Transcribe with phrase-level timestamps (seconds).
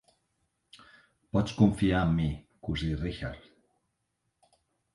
[1.35, 2.27] Pots confiar en mi,
[2.69, 3.47] cosí Richard.